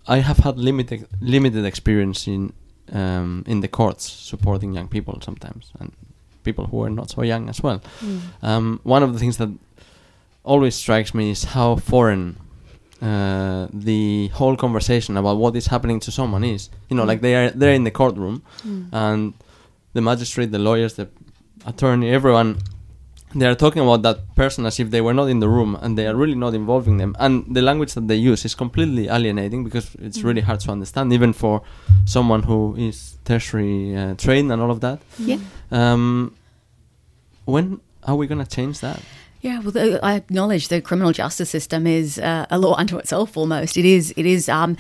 [0.08, 2.54] I have had limited limited experience in
[2.92, 5.92] um, in the courts supporting young people sometimes, and
[6.44, 7.82] people who are not so young as well.
[8.02, 8.20] Mm.
[8.44, 9.50] Um, one of the things that
[10.44, 12.38] always strikes me is how foreign
[13.02, 16.70] uh, the whole conversation about what is happening to someone is.
[16.90, 17.08] You know, mm.
[17.08, 18.88] like they are they're in the courtroom, mm.
[18.92, 19.34] and
[19.94, 21.10] the magistrate, the lawyers, the
[21.66, 22.60] attorney, everyone
[23.38, 25.98] they are talking about that person as if they were not in the room and
[25.98, 29.64] they are really not involving them and the language that they use is completely alienating
[29.64, 31.62] because it's really hard to understand even for
[32.06, 35.40] someone who is tertiary uh, trained and all of that Yeah.
[35.72, 36.34] um,
[37.46, 39.00] when are we going to change that
[39.42, 43.38] Yeah, well, the, I acknowledge the criminal justice system is uh, a law unto itself.
[43.38, 44.12] Almost, it is.
[44.18, 44.76] It is um,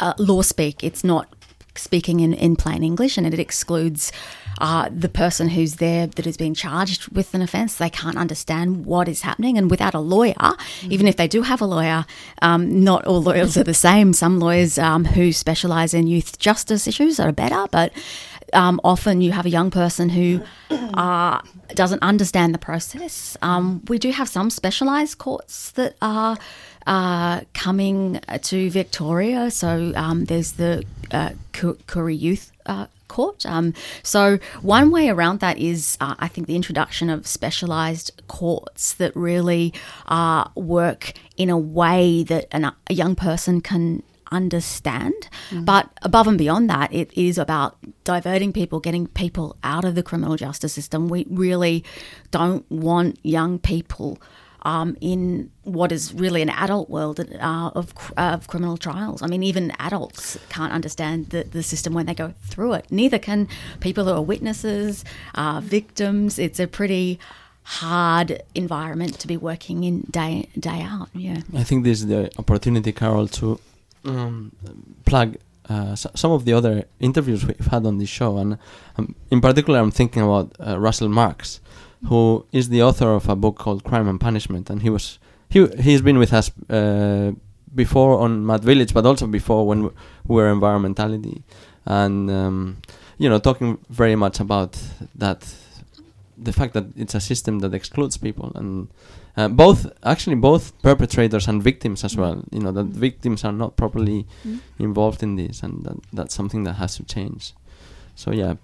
[0.00, 0.82] uh, law speak.
[0.82, 1.26] It's not
[1.76, 4.10] speaking in, in plain English, and it excludes
[4.58, 7.76] uh, the person who's there that is being charged with an offence.
[7.76, 10.34] They can't understand what is happening, and without a lawyer,
[10.82, 12.04] even if they do have a lawyer,
[12.42, 14.12] um, not all lawyers are the same.
[14.12, 17.92] Some lawyers um, who specialise in youth justice issues are better, but
[18.52, 21.40] um, often you have a young person who uh,
[21.74, 23.36] doesn't understand the process.
[23.42, 26.36] Um, we do have some specialised courts that are
[26.86, 29.50] uh, coming to Victoria.
[29.50, 33.44] So um, there's the uh, Koori Youth uh, Court.
[33.46, 38.94] Um, so one way around that is, uh, I think, the introduction of specialised courts
[38.94, 39.72] that really
[40.06, 45.28] uh, work in a way that an, a young person can understand.
[45.64, 50.02] But above and beyond that, it is about diverting people, getting people out of the
[50.02, 51.08] criminal justice system.
[51.08, 51.84] We really
[52.30, 54.18] don't want young people.
[54.74, 55.20] Um, in
[55.76, 59.18] what is really an adult world uh, of, of criminal trials.
[59.24, 62.84] I mean, even adults can't understand the, the system when they go through it.
[63.00, 63.40] Neither can
[63.86, 65.04] people who are witnesses,
[65.42, 66.38] uh, victims.
[66.38, 67.18] It's a pretty
[67.80, 70.34] hard environment to be working in day
[70.68, 71.08] day out.
[71.14, 71.40] Yeah.
[71.62, 73.46] I think this is the opportunity, Carol, to
[74.04, 74.52] um,
[75.04, 75.28] plug
[75.70, 76.74] uh, s- some of the other
[77.08, 78.50] interviews we've had on this show, and
[78.98, 81.60] um, in particular, I'm thinking about uh, Russell Marks,
[82.06, 85.66] who is the author of a book called Crime and Punishment, and he was he
[85.80, 87.32] he's been with us uh,
[87.74, 89.90] before on Mad Village, but also before when we
[90.26, 91.42] were environmentality,
[91.86, 92.76] and um,
[93.18, 94.78] you know, talking very much about
[95.14, 95.54] that
[96.40, 98.86] the fact that it's a system that excludes people and
[99.36, 102.44] uh, both actually both perpetrators and victims as well.
[102.52, 104.60] You know that victims are not properly Mm.
[104.78, 107.54] involved in this and that, that's something that has to change.
[108.14, 108.54] So yeah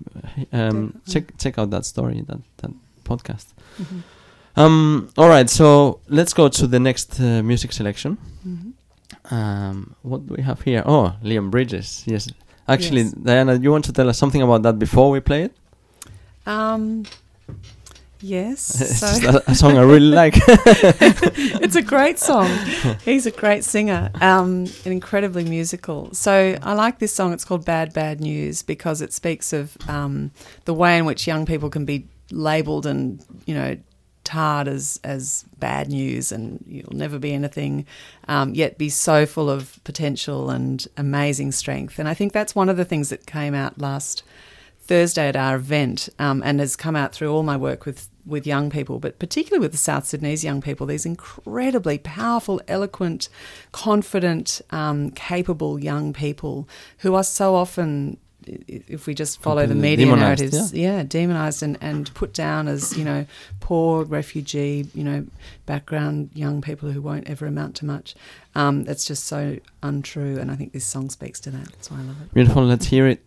[0.53, 2.71] um, check check out that story that that
[3.05, 3.47] podcast
[3.81, 4.03] Mhm.
[4.57, 8.73] um all right so let's go to the next uh, music selection Mhm.
[9.33, 12.29] um what do we have here oh Leon Bridges yes
[12.69, 13.13] actually Yes.
[13.27, 15.53] Diana you want to tell us something about that before we play it
[16.47, 17.05] Um,
[18.21, 18.81] yes.
[18.83, 20.35] it's so a, a song I really like
[21.65, 22.49] it's a great song.
[23.05, 26.13] He's a great singer, um, and incredibly musical.
[26.13, 27.33] So I like this song.
[27.33, 30.31] It's called "Bad Bad News" because it speaks of um,
[30.65, 33.77] the way in which young people can be labelled and you know
[34.25, 37.87] tarred as as bad news, and you'll never be anything,
[38.27, 41.99] um, yet be so full of potential and amazing strength.
[41.99, 44.23] And I think that's one of the things that came out last
[44.81, 48.47] Thursday at our event, um, and has come out through all my work with with
[48.47, 50.87] young people, but particularly with the South Sudanese young people.
[50.87, 53.29] These incredibly powerful, eloquent,
[53.73, 56.69] confident, um, capable young people
[56.99, 58.19] who are so often.
[58.47, 62.97] If we just follow the media demonised, narratives, yeah, demonized and, and put down as
[62.97, 63.27] you know
[63.61, 65.27] poor refugee, you know,
[65.67, 68.15] background young people who won't ever amount to much.
[68.55, 71.65] Um, it's just so untrue, and I think this song speaks to that.
[71.73, 72.35] That's why I love it.
[72.35, 72.65] Beautiful.
[72.65, 73.25] Let's hear it.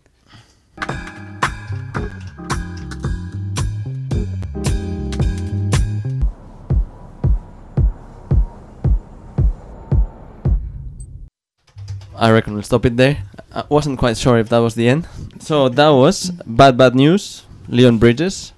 [12.20, 13.22] I reckon we'll stop it there.
[13.58, 15.08] I wasn't quite sure if that was the end.
[15.40, 18.52] So that was Bad Bad News, Leon Bridges.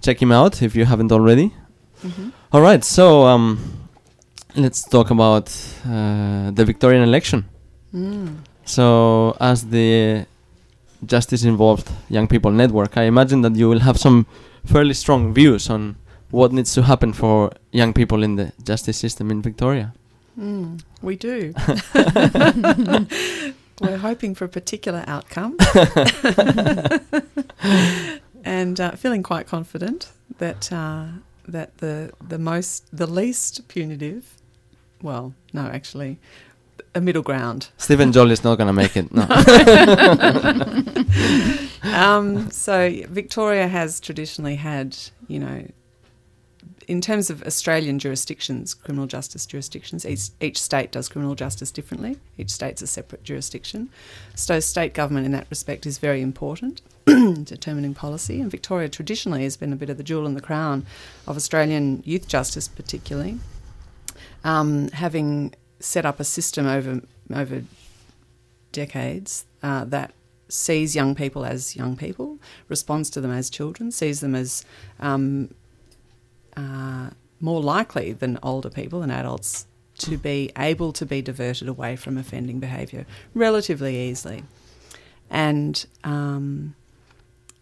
[0.00, 1.52] Check him out if you haven't already.
[2.02, 2.30] Mm-hmm.
[2.52, 3.58] All right, so um,
[4.56, 5.52] let's talk about
[5.86, 7.44] uh, the Victorian election.
[7.94, 8.36] Mm.
[8.64, 10.24] So, as the
[11.04, 14.26] Justice Involved Young People Network, I imagine that you will have some
[14.64, 15.96] fairly strong views on
[16.30, 19.92] what needs to happen for young people in the justice system in Victoria.
[20.38, 21.52] Mm, we do.
[23.80, 25.56] We're hoping for a particular outcome
[28.44, 31.06] and uh, feeling quite confident that uh,
[31.48, 34.36] that the the most the least punitive,
[35.02, 36.18] well, no, actually,
[36.94, 37.70] a middle ground.
[37.76, 39.12] Stephen Joel is not going to make it.
[39.12, 39.24] No.
[41.92, 44.96] um, so Victoria has traditionally had,
[45.26, 45.66] you know,
[46.88, 52.18] in terms of Australian jurisdictions, criminal justice jurisdictions, each, each state does criminal justice differently.
[52.38, 53.88] Each state's a separate jurisdiction.
[54.34, 58.40] So state government in that respect is very important in determining policy.
[58.40, 60.86] And Victoria traditionally has been a bit of the jewel in the crown
[61.26, 63.38] of Australian youth justice, particularly,
[64.42, 67.00] um, having set up a system over
[67.34, 67.62] over
[68.72, 70.12] decades uh, that
[70.48, 74.64] sees young people as young people, responds to them as children, sees them as
[75.00, 75.50] um,
[76.56, 79.66] uh, more likely than older people and adults
[79.98, 84.42] to be able to be diverted away from offending behaviour relatively easily,
[85.30, 86.74] and um,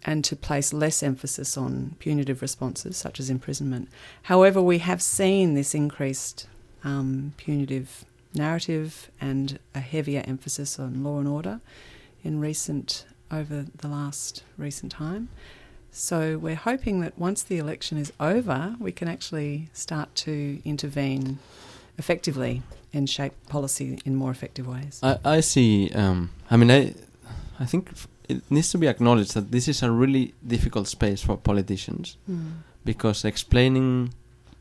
[0.05, 3.89] and to place less emphasis on punitive responses such as imprisonment.
[4.23, 6.49] However, we have seen this increased
[6.85, 11.61] um, punitive narrative and a heavier emphasis on law and order
[12.25, 15.29] in recent over the last recent time.
[15.93, 21.39] So we're hoping that once the election is over, we can actually start to intervene
[21.99, 22.63] effectively
[22.95, 25.01] and shape policy in more effective ways.
[25.03, 25.91] I, I see.
[25.95, 26.95] Um, I mean, I,
[27.61, 27.91] I think
[28.29, 32.17] it needs to be acknowledged that this is a really difficult space for politicians
[32.85, 34.15] because explaining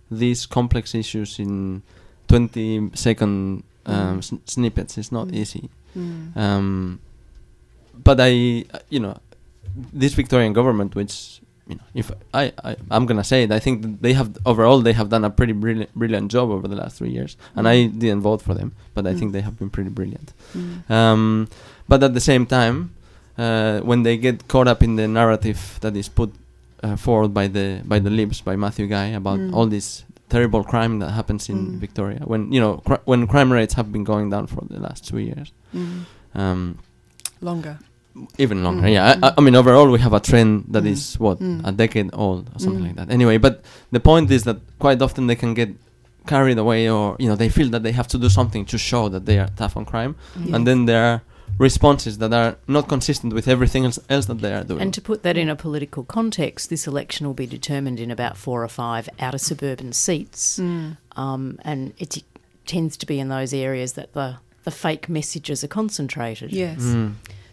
[0.09, 1.81] these complex issues in
[2.27, 4.39] 20 second um, Mm.
[4.45, 5.35] snippets is not Mm.
[5.35, 5.69] easy.
[5.97, 6.37] Mm.
[6.37, 6.99] Um,
[8.03, 9.17] but I, you know,
[9.93, 14.01] this Victorian government, which you know, if I, I I'm gonna say it, I think
[14.01, 17.11] they have overall they have done a pretty brilliant brilliant job over the last three
[17.11, 17.99] years, and I Mm.
[17.99, 19.33] didn't vote for them, but I think Mm.
[19.33, 20.33] they have been pretty brilliant.
[20.57, 20.89] Mm.
[20.89, 21.47] Um,
[21.87, 22.91] but at the same time,
[23.37, 26.33] uh, when they get caught up in the narrative that is put
[26.83, 29.53] uh, forward by the by the libs by Matthew Guy about Mm.
[29.53, 31.79] all this terrible crime that happens in Mm.
[31.79, 35.07] Victoria, when you know cr- when crime rates have been going down for the last
[35.07, 36.05] two years, Mm.
[36.35, 36.77] um,
[37.41, 37.77] Longer.
[38.37, 38.87] Even longer.
[38.87, 38.93] Mm.
[38.93, 41.19] Yeah, I, I- I mean overall we have a trend that is Mm.
[41.19, 41.67] what Mm.
[41.67, 42.87] a decade old or something Mm.
[42.87, 43.09] like that.
[43.11, 45.69] Anyway, but the point is that quite often they can get
[46.27, 49.09] carried away or you know they feel that they have to do something to show
[49.09, 50.13] that they are tough on crime
[50.45, 50.53] Yes.
[50.55, 51.21] and then there are
[51.57, 54.81] responses that are not consistent with everything else, else that they are doing.
[54.81, 58.37] And to put that in a political context, this election will be determined in about
[58.37, 60.97] four or five outer suburban seats, Mm.
[61.17, 62.23] um, and it
[62.65, 66.51] tends to be in those areas that the the fake messages are concentrated.
[66.53, 66.81] Yes.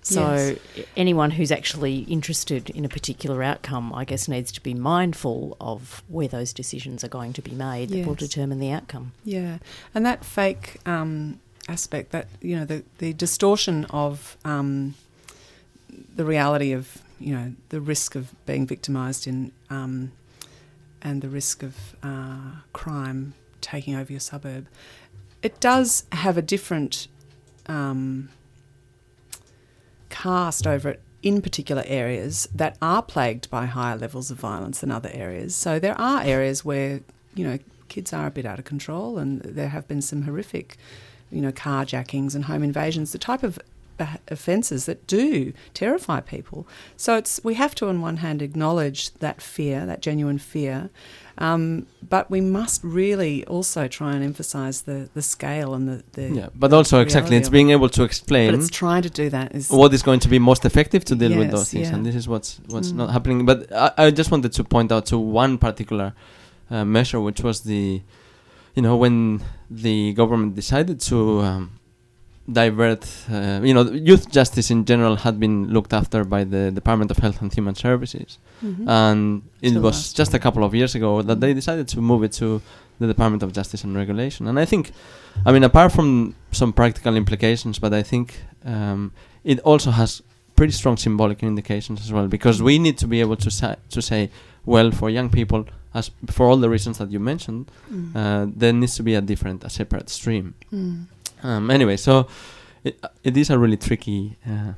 [0.09, 0.87] So Yes.
[0.97, 6.03] anyone who's actually interested in a particular outcome, I guess, needs to be mindful of
[6.09, 9.13] where those decisions are going to be made that will determine the outcome.
[9.23, 9.59] Yeah,
[9.95, 14.95] and that fake um, aspect, that you know, the the distortion of um,
[16.17, 20.13] the reality of you know the risk of being victimised in um,
[21.03, 24.69] and the risk of uh, crime taking over your suburb,
[25.43, 27.09] it does have a different
[27.67, 28.31] um,
[30.09, 34.91] cast over it in particular areas that are plagued by higher levels of violence than
[34.91, 35.55] other areas.
[35.55, 37.01] So there are areas where
[37.35, 40.77] you know kids are a bit out of control, and there have been some horrific,
[41.31, 43.59] you know, carjackings and home invasions, the type of
[44.31, 46.67] offences that do terrify people.
[46.97, 50.91] So it's we have to on one hand acknowledge that fear, that genuine fear,
[51.39, 56.29] um, but we must really also try and emphasise the the scale and the, the
[56.35, 58.51] Yeah, but also exactly, it's being able to explain.
[58.51, 61.15] but it's trying to do that is what is going to be most effective to
[61.15, 61.95] deal with those things, yeah.
[61.97, 62.97] and this is what's what's Mm.
[62.97, 63.47] not happening.
[63.47, 66.13] But I, I just wanted to point out to one particular
[66.71, 68.03] uh, measure, which was the,
[68.75, 71.71] you know, when the government decided to um,
[72.51, 77.11] divert, uh, you know, youth justice in general had been looked after by the Department
[77.11, 78.89] of Health and Human Services, Mhm.
[78.89, 82.23] and it Till was just a couple of years ago that they decided to move
[82.25, 82.61] it to
[83.01, 84.47] the Department of Justice and Regulation.
[84.49, 84.93] And I think,
[85.47, 88.27] I mean, apart from some practical implications, but I think
[88.65, 89.13] um,
[89.45, 90.23] it also has
[90.57, 94.01] pretty strong symbolic indications as well, because we need to be able to sa- to
[94.03, 94.31] say,
[94.67, 98.17] well, for young people, as for all the reasons that you mentioned, Mm.
[98.17, 100.55] uh, there needs to be a different, a separate stream.
[100.73, 101.05] Mm.
[101.43, 102.27] Um, anyway, so
[102.85, 104.73] it, it is a really tricky uh,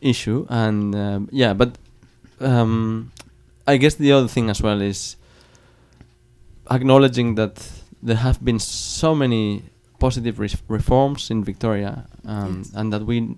[0.00, 1.76] issue, and um, yeah, but
[2.40, 3.12] um,
[3.66, 5.16] I guess the other thing as well is
[6.70, 7.68] acknowledging that
[8.02, 9.62] there have been so many
[9.98, 12.72] positive re- reforms in Victoria, um, Yes.
[12.74, 13.36] and that we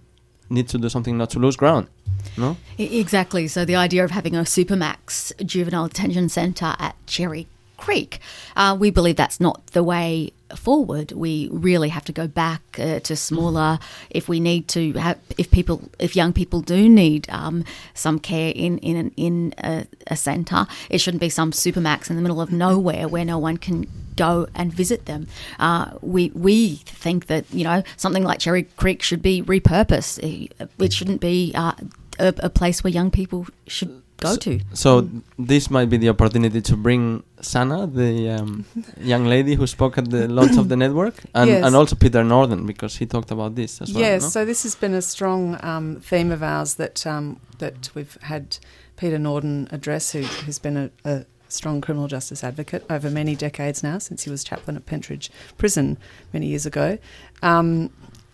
[0.50, 1.88] need to do something not to lose ground.
[2.36, 3.48] No, Exactly.
[3.48, 7.46] So the idea of having a supermax juvenile detention centre at Cherry
[7.88, 8.20] Creek,
[8.54, 11.10] uh, we believe that's not the way forward.
[11.12, 13.78] We really have to go back uh, to smaller.
[14.10, 17.64] If we need to have, if people, if young people do need um,
[17.94, 22.16] some care in in an, in a, a centre, it shouldn't be some supermax in
[22.16, 23.86] the middle of nowhere where no one can
[24.16, 25.26] go and visit them.
[25.58, 30.18] Uh, we we think that you know something like Cherry Creek should be repurposed.
[30.22, 31.72] It, it shouldn't be uh,
[32.18, 34.60] a, a place where young people should go to.
[34.72, 35.08] so
[35.38, 38.64] this might be the opportunity to bring Sana, the um,
[39.00, 41.64] young lady who spoke at the launch of the network, and Yes.
[41.64, 44.02] and also Peter Norden because he talked about this as well.
[44.02, 44.28] Yes, no?
[44.28, 48.58] so this has been a strong um, theme of ours that um, that we've had
[48.96, 53.82] Peter Norden address, who, who's been a, a strong criminal justice advocate over many decades
[53.82, 55.96] now, since he was chaplain at Pentridge Prison
[56.32, 56.98] many years ago,
[57.42, 57.90] um,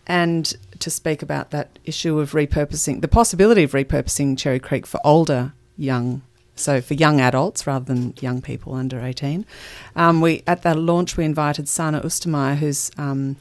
[0.07, 5.01] and to speak about that issue of repurposing, the possibility of repurposing Cherry Creek for
[5.05, 6.23] older young
[6.57, 9.45] so for young adults rather than young people under 18.
[9.97, 13.37] Um, we At the launch, we invited Sana Oostermeyer, who's um,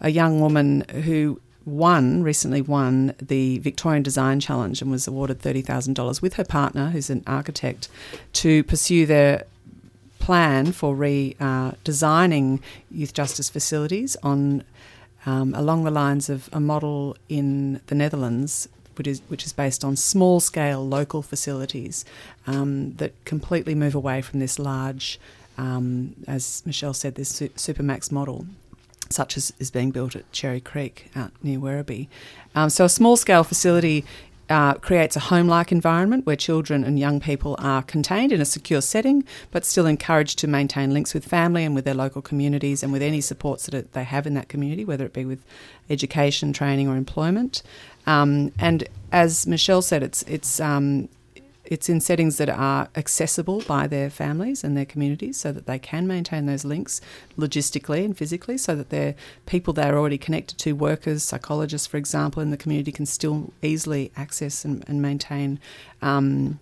[0.00, 6.22] a young woman who won, recently won the Victorian Design Challenge and was awarded $30,000
[6.22, 7.88] with her partner, who's an architect,
[8.34, 9.44] to pursue their
[10.18, 14.64] plan for redesigning uh, youth justice facilities on
[15.26, 18.68] um, along the lines of a model in the Netherlands
[18.98, 22.04] which is, which is based on small scale local facilities
[22.46, 25.18] um, that completely move away from this large,
[25.56, 28.46] um, as Michelle said, this su- supermax model.
[29.10, 32.08] Such as is being built at Cherry Creek out near Werribee.
[32.54, 34.04] Um, so, a small scale facility
[34.48, 38.44] uh, creates a home like environment where children and young people are contained in a
[38.44, 42.82] secure setting, but still encouraged to maintain links with family and with their local communities
[42.82, 45.44] and with any supports that they have in that community, whether it be with
[45.90, 47.62] education, training, or employment.
[48.06, 51.08] Um, and as Michelle said, it's, it's um,
[51.68, 55.78] it's in settings that are accessible by their families and their communities so that they
[55.78, 57.00] can maintain those links
[57.36, 59.14] logistically and physically so that their
[59.44, 64.10] people they're already connected to, workers, psychologists, for example, in the community can still easily
[64.16, 65.60] access and, and maintain
[66.00, 66.58] um,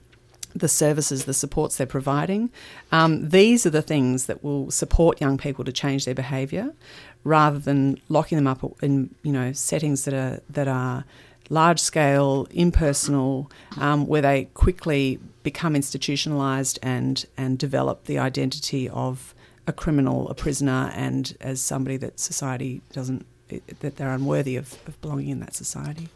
[0.55, 2.51] the services, the supports they're providing.
[2.91, 6.73] Um, these are the things that will support young people to change their behaviour
[7.23, 11.05] rather than locking them up in you know settings that are that are
[11.49, 19.35] large scale, impersonal, um, where they quickly become institutionalized and, and develop the identity of
[19.67, 23.27] a criminal, a prisoner, and as somebody that society doesn't,
[23.81, 26.09] that they're unworthy of, of belonging in that society.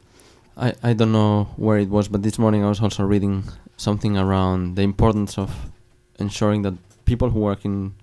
[0.56, 3.44] I, I don't know where it was, but this morning I was also reading
[3.76, 5.70] something around the importance of
[6.18, 6.74] ensuring that
[7.04, 7.94] people who work in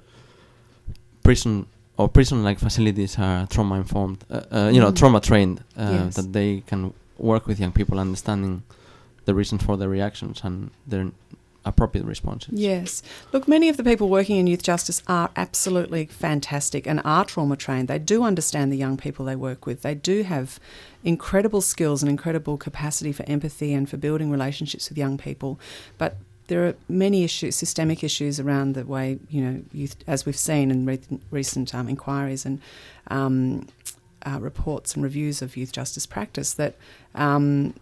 [1.23, 1.67] prison
[1.97, 4.95] or prison-like facilities are trauma informed, uh, uh, you know, mm.
[4.95, 6.15] trauma trained, uh, yes.
[6.15, 8.63] that they can work with young people, understanding
[9.25, 11.11] the reasons for their reactions and their
[11.67, 12.53] appropriate responses.
[12.53, 13.03] Yes.
[13.33, 17.57] Look, many of the people working in youth justice are absolutely fantastic and are trauma
[17.57, 17.89] trained.
[17.89, 19.81] They do understand the young people they work with.
[19.81, 20.59] They do have
[21.03, 25.59] incredible skills and incredible capacity for empathy and for building relationships with young people.
[25.97, 30.37] But there are many issues, systemic issues around the way you know youth, as we've
[30.37, 32.61] seen in re- recent um, inquiries and
[33.07, 33.67] um,
[34.27, 36.75] uh, reports and reviews of youth justice practice that
[37.15, 37.73] um,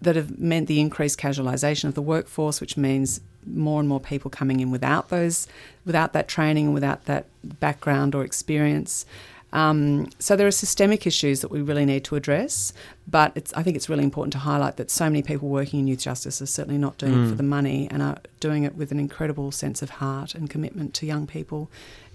[0.00, 4.30] that have meant the increased casualisation of the workforce, which means more and more people
[4.30, 5.48] coming in without those,
[5.84, 9.06] without that training and without that background or experience.
[9.52, 12.72] Um, so there are systemic issues that we really need to address,
[13.10, 16.00] but I think it's really important to highlight that so many people working in youth
[16.00, 17.24] justice are certainly not doing mm.
[17.24, 17.38] it for mm.
[17.38, 21.06] the money and are doing it with an incredible sense of heart and commitment to
[21.06, 21.70] young people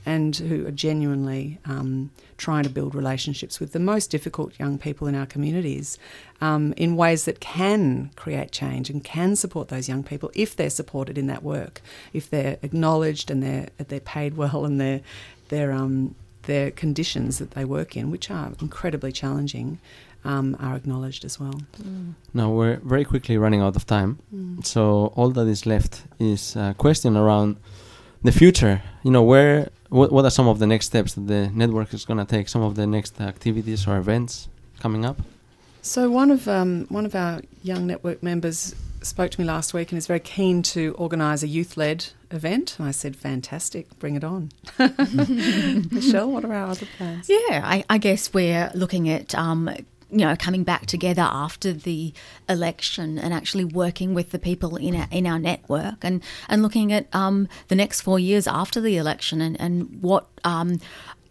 [0.06, 5.08] and who are genuinely um, trying to build relationships with the most difficult young people
[5.08, 5.98] in our communities
[6.42, 10.70] um, in ways that can create change and can support those young people if they're
[10.70, 11.82] supported in that work,
[12.12, 15.02] if they're acknowledged and they're they're paid well and their
[15.50, 19.80] their um, their conditions that they work in, which are incredibly challenging.
[20.26, 21.60] Um, are acknowledged as well.
[21.82, 22.14] Mm.
[22.34, 24.66] Now we're very quickly running out of time, mm.
[24.66, 27.58] so all that is left is a question around
[28.22, 28.82] the future.
[29.04, 32.04] You know, where what, what are some of the next steps that the network is
[32.04, 32.50] going to take?
[32.50, 34.48] Some of the next activities or events
[34.80, 35.18] coming up?
[35.84, 39.92] So one of um, one of our young network members spoke to me last week
[39.92, 42.80] and is very keen to organise a youth-led event.
[42.80, 44.52] And I said, "Fantastic, bring it on."
[45.92, 47.30] Michelle, what are our other plans?
[47.30, 49.70] Yeah, I, I guess we're looking at um,
[50.14, 52.14] you know, coming back together after the
[52.48, 56.94] election and actually working with the people in our, in our network and, and looking
[56.94, 60.80] at um, the next four years after the election and, and what um,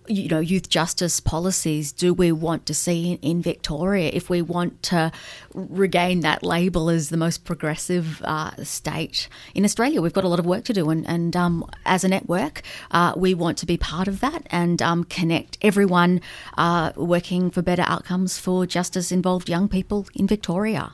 [0.08, 4.42] you know, youth justice policies do we want to see in, in, Victoria if we
[4.42, 5.12] want to
[5.54, 10.02] regain that label as the most progressive uh, state in Australia?
[10.02, 13.12] We've got a lot of work to do, and, and um, as a network, uh,
[13.16, 16.20] we want to be part of that and um, connect everyone
[16.58, 20.92] uh, working for better outcomes for justice involved young people in Victoria.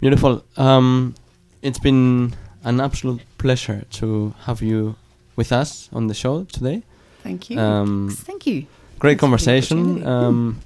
[0.00, 0.44] Beautiful.
[0.56, 1.14] Um,
[1.62, 2.34] it's been
[2.64, 4.96] an absolute pleasure to have you
[5.36, 6.82] with us on the show today.
[7.22, 7.58] Thank you.
[7.58, 8.66] Um, Thank you.
[8.98, 10.06] Great Thanks conversation.
[10.06, 10.60] Um,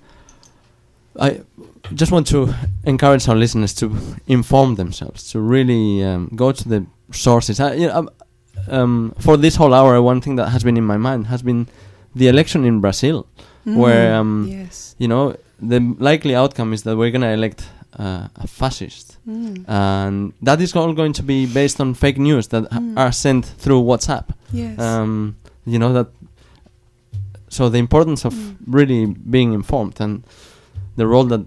[1.21, 1.41] I
[1.95, 3.97] just want to encourage our listeners to
[4.27, 7.61] inform themselves, to really um, go to the sources.
[7.61, 8.11] I, you know, um,
[8.69, 11.69] um, for this whole hour, one thing that has been in my mind has been
[12.15, 13.27] the election in Brazil,
[13.67, 14.95] mm, where um, yes.
[14.99, 19.69] you know the likely outcome is that we're going to elect uh, a fascist, mm.
[19.69, 22.99] and that is all going to be based on fake news that mm.
[22.99, 24.31] are sent through WhatsApp.
[24.53, 24.79] Yes.
[24.79, 26.09] Um, you know that
[27.53, 28.57] so the importance of mm.
[28.67, 30.25] really being informed and
[30.97, 31.45] the role that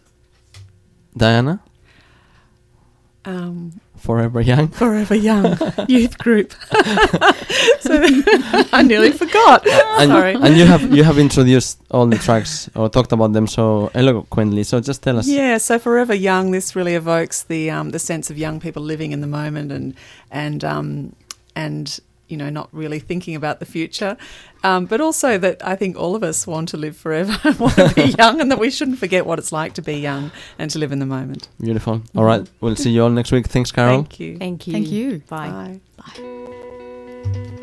[1.17, 1.59] Diana,
[3.25, 4.67] Um, Forever Young.
[4.83, 5.57] Forever Young
[5.87, 6.51] Youth Group.
[7.79, 7.93] so
[8.73, 9.65] I nearly forgot.
[9.67, 10.33] and, Sorry.
[10.35, 14.63] and you have you have introduced all the tracks or talked about them so eloquently.
[14.63, 15.27] So just tell us.
[15.27, 19.11] Yeah, so Forever Young, this really evokes the um, the sense of young people living
[19.13, 19.93] in the moment and
[20.31, 21.15] and um,
[21.55, 21.99] and
[22.33, 24.17] you know not really thinking about the future,
[24.63, 27.93] um, but also that I think all of us want to live forever, want to
[27.95, 30.79] be young, and that we shouldn't forget what it's like to be young and to
[30.79, 31.47] live in the moment.
[31.59, 32.01] Beautiful.
[32.15, 33.47] All right, we'll see you all next week.
[33.47, 34.01] Thanks, Carol.
[34.01, 34.37] Thank you.
[34.39, 34.73] Thank you.
[34.73, 35.21] Thank you.
[35.29, 35.79] Bye.
[35.97, 36.13] Bye.
[36.15, 37.59] Bye.